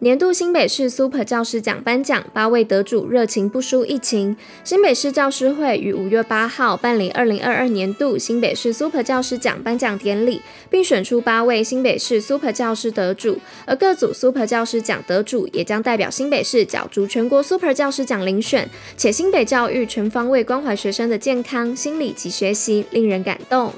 [0.00, 4.36] 年度新北市 Super 教师奖颁奖，八位得主热情不输疫情。
[4.62, 18.68] 新北市教师会于五月八号办理二零二二年度新北市 Super 教师奖颁奖典礼，并选出八位新北市 Super 教师得主，而各组 Super 教师奖得主也将代表新北市角逐全国 Super 教师奖遴选。
[18.98, 23.72] 且新北教育全方位关怀学生的健康、心理及学习，令人感动。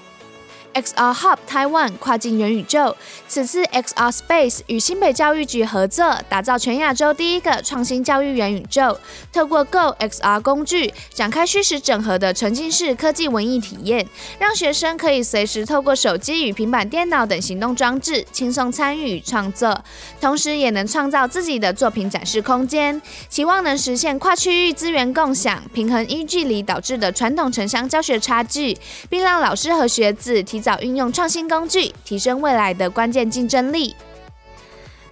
[0.74, 2.94] XR Hub Taiwan 跨境元宇宙，
[3.26, 8.98] 此次 XR Space 与新北教育局合作，打造全亚洲第一个创新教育元宇宙。
[9.32, 14.06] 透过 Go XR 工具，展开虚实整合的沉浸式科技文艺体验，
[14.38, 19.82] 让学生可以随时透过手机与平板电脑等行动装置，轻松参与与创作，
[20.20, 23.00] 同时也能创造自己的作品展示空间。
[23.30, 28.76] 期望能实现跨区域资源共享，平衡因距离导致的传统城乡教学差距，
[29.08, 30.57] 并让老师和学子提。
[30.60, 33.94] 早运用创新工具，提升未来的关键竞争力。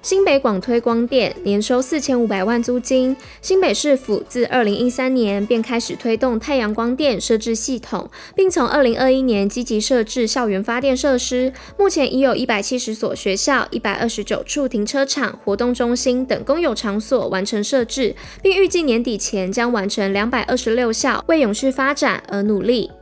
[0.02, 3.16] 新北广推光电年收四千五百万租金。
[3.42, 11.52] 新北市府自二零一三年便开始推动太阳光电设置系统，并从二零二一年积极设置校园发电设施。
[11.76, 22.92] 目前已有一百七十所学校、一百二十九处停车场、活动中心等公有场所完成设置，并预计年底前将完成两百二十六校，为永续发展而努力。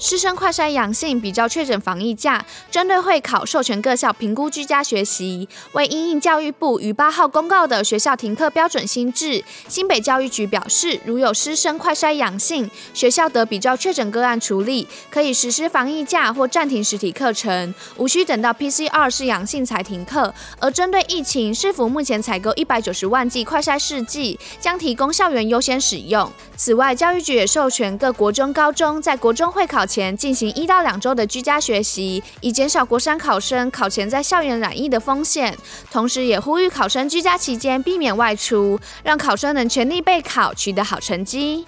[0.00, 5.46] 师生快筛阳性，比较确诊防疫假，针对会考授权各校评估居家学习。
[5.72, 20.32] 为因应教育部于八号公告的学校停课标准新制，新北教育局表示，如有师生快筛阳性，学校得比较确诊个案处理，可以实施防疫假或暂停实体课程，无需等到 PCR 是阳性才停课。
[20.58, 26.32] 而针对疫情，市府目前采购一百九十万剂快筛试剂，将提供校园优先使用。
[26.56, 35.58] 此外，教育局也授权各国中、高中在国中会考前进行一到两周的居家学习，以减少国三考生考前在校园染疫的风险。
[35.90, 41.66] 同时，也呼吁考生居家期间避免外出，让考生能全力备考，取得好成绩。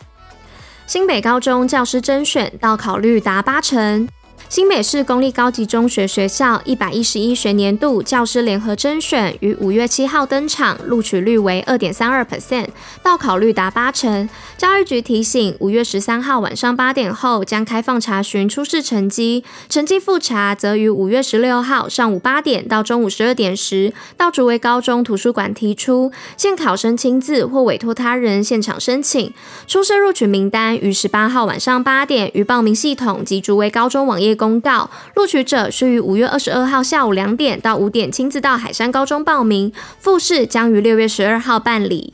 [0.86, 4.08] 新北高中教师甄选到考率达八成。
[4.52, 12.66] 新北市公立高级中学学校一百一十一学年度教师联合甄选于五月七号登场，录取率为二点三二 percent，
[13.02, 14.28] 到考率达八成。
[14.58, 29.32] 教育局提醒，五月十三号晚上八点后将开放查询初试成绩，成绩复查则于五月十六号上午八点到中午十二点时，到竹围高中图书馆提出，现考生亲自或委托他人现场申请。
[29.66, 42.12] 初试录取名单于十八号晚上八点于报名系统及竹围高中网页公告，录取者需于五月二十二号下午两点到五点亲自到海山高中报名，复试将于六月十二号办理。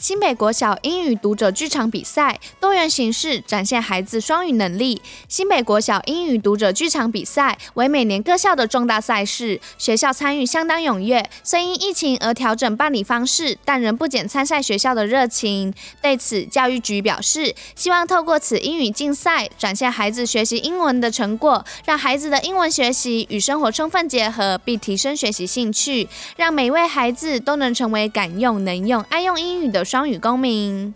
[0.00, 5.02] 新北国小英语读者剧场比赛多元形式展现孩子双语能力。
[5.28, 11.28] 新北国小英语读者剧场比赛为每年各校的重大赛事，学校参与相当踊跃。
[11.44, 15.74] 虽因疫情而调整办理方式，但仍不减参赛学校的热情。
[16.00, 29.84] 对此，教育局表示，希望透过此英语竞赛，展现孩子学习英文的成果，让孩子的英文学习与生活充分结合，并提升学习兴趣，让每位孩子都能成为敢用、能用、爱用英语的。
[29.90, 30.94] 双语公民。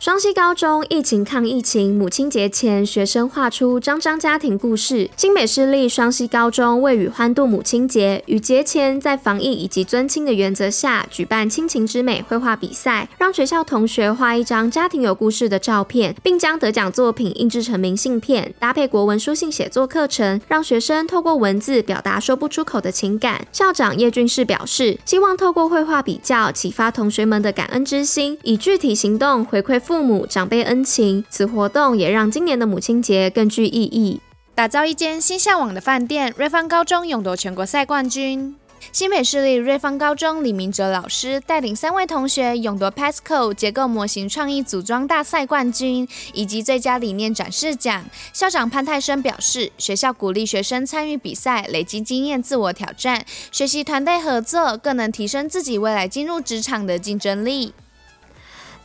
[0.00, 5.10] 双溪高中疫情抗疫情，母亲节前学生画出张张家庭故事。
[5.16, 23.44] 新北市立双溪高中为与欢度母亲节，与节前在防疫以及尊亲的原则下，举办亲情之美绘画比赛，让学校同学画一张家庭有故事的照片，并将得奖作品印制成明信片，搭配国文书信写作课程，让学生透过文字表达说不出口的情感。
[23.50, 29.82] 校长叶俊士表示，希望透过绘画比较，启发同学们的感恩之心，以具体行动回馈。
[29.88, 34.20] 父母长辈恩情，此活动也让今年的母亲节更具意义。
[34.54, 38.54] 打造一间新向往的饭店，瑞芳高中勇夺全国赛冠军。
[38.92, 48.04] 新北市立瑞芳高中李明哲老师带领三位同学勇夺 Pasco 结构模型创意组装大赛冠军以及最佳理念展示奖。
[48.34, 57.72] 校长潘泰生表示，学校鼓励学生参与比赛，累积经验，自我挑战，学习团队合作，更能提升自己未来进入职场的竞争力。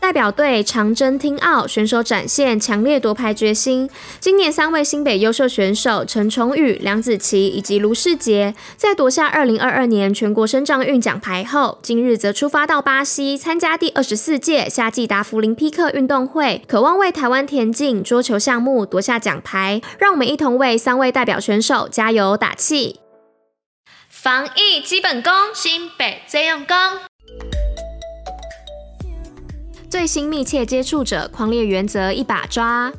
[0.04, 3.90] 代表队长征听奥，选手展现强烈夺牌决心。
[4.20, 19.82] 今年三位新北优秀选手陈崇宇、梁子琪以及卢世杰，在夺下二零二二年全国身障运奖牌后，今日则出发到巴西参加第二十四届夏季达芙林匹克运动会，渴望为台湾田径、桌球项目夺下奖牌。
[19.98, 23.00] 让我们一同为三位代表选手加油打气！
[24.10, 26.76] 防疫基本功，新北最用功。
[29.94, 32.92] 最新密切接触者框列原则一把抓。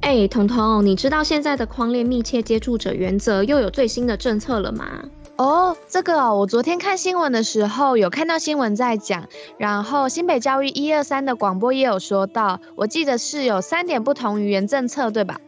[0.00, 4.86] 哎，彤彤，你知道现在的框列密切接触者原则又有最新的政策了吗？
[5.38, 9.26] 哦，这个哦，我昨天看新闻的时候有看到新闻在讲，
[9.58, 15.40] 然后新北教育一二三的广播也有说到，我记得是有三点不同于原政策，对吧？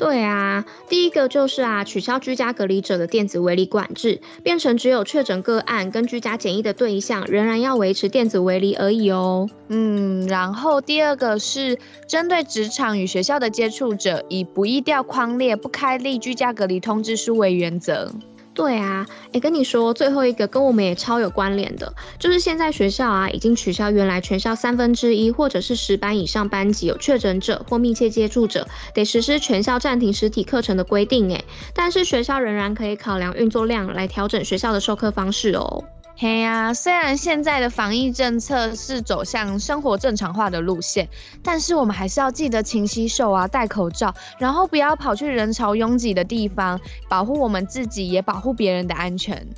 [0.00, 9.46] 对啊，第一个就是啊，取消居家隔离者的电子围篱管制，变成只有确诊个案跟居家检疫的对象仍然要维持电子围篱而已哦。
[9.68, 18.10] 嗯，然后第二个是针对职场与学校的接触者，以不易调框列不开立居家隔离通知书为原则。
[18.52, 35.84] 对啊，诶，跟你说，最后一个跟我们也超有关联的，就是现在学校啊已经取消原来全校三分之一或者是十班以上班级有确诊者或密切接触者，得实施全校暂停实体课程的规定，诶，但是学校仍然可以考量运作量来调整学校的授课方式哦。
[36.22, 41.08] 嘿呀、虽然现在的防疫政策是走向生活正常化的路线，
[41.42, 46.78] 但是我们还是要记得勤洗手啊，戴口罩，然后不要跑去人潮拥挤的地方，
[47.08, 49.48] 保护我们自己，也保护别人的安全。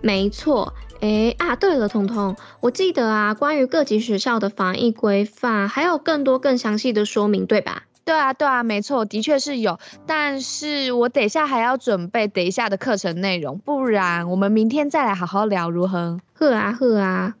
[0.00, 7.82] 没错，哎啊，对了，彤彤，我记得啊，关于各级学校的防疫规范，还有更多更详细的说明，对吧？
[8.06, 16.20] 对啊，对啊，没错，的确是有，但是我等一下还要准备等一下的课程内容，不然我们明天再来好好聊，如何？
[16.32, 17.34] 呵啊，呵啊。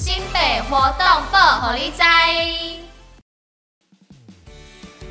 [0.00, 2.02] 新北活动报虎哩知。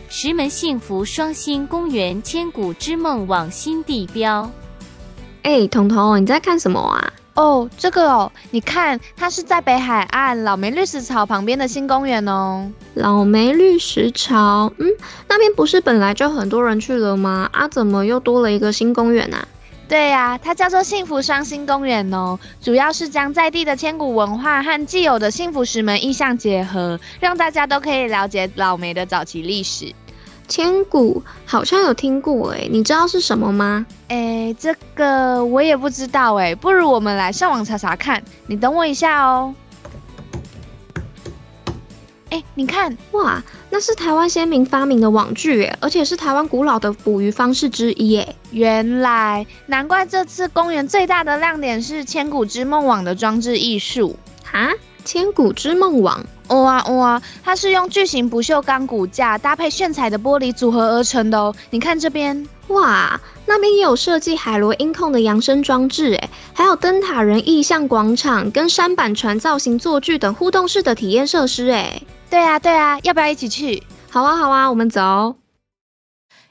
[0.09, 4.51] 石门幸福双星公园千古之梦网新地标。
[5.43, 7.13] 哎，彤彤，你在看什么啊？
[7.33, 12.69] 哦，这个哦，你看，它是在北海岸老梅绿石槽旁边的新公园哦。
[12.95, 14.87] 老梅绿石槽，嗯，
[15.29, 17.49] 那边不是本来就很多人去了吗？
[17.53, 19.47] 啊，怎么又多了一个新公园啊？
[19.87, 29.93] 对呀，它叫做幸福双星公园哦，主要是将在地的千古文化和既有的幸福石门意象结合，让大家都可以了解老梅的早期历史。
[30.47, 33.85] 千古好像有听过诶，你知道是什么吗？
[34.09, 38.21] 诶，这个我也不知道诶，不如我们来上网查查看。
[38.47, 39.53] 你等我一下哦。
[42.31, 48.35] 诶，你看，哇，那是台湾先民发明的网具诶，而且是台湾古老的捕鱼方式之一诶。
[48.51, 54.17] 原来，难怪这次公园最大的亮点是千古之梦网的装置艺术
[54.51, 54.69] 啊！
[55.03, 56.25] 千古之梦网。
[56.51, 57.21] 哇哇！
[57.43, 61.55] 它是用巨型不锈钢骨架搭配炫彩的玻璃组合而成的哦。
[61.69, 72.03] 你看这边，哇，那边也有设计海螺音控的扬声装置，诶，还有灯塔人意象广场跟山板船造型坐具等互动式的体验设施，诶。
[72.29, 73.83] 对啊对啊，要不要一起去？
[74.09, 75.35] 好啊好啊，我们走。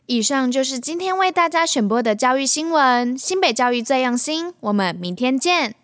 [0.06, 5.76] 以上就是今天为大家选播的教育新闻，新北教育最用心，我们明天见。